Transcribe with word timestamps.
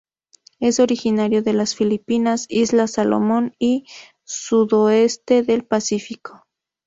Es 0.59 0.79
originario 0.79 1.43
de 1.43 1.53
las 1.53 1.75
Filipinas, 1.75 2.47
Islas 2.49 2.93
Salomón 2.93 3.53
y 3.59 3.85
sudoeste 4.25 5.43
del 5.43 5.63
Pacífico. 5.63 6.47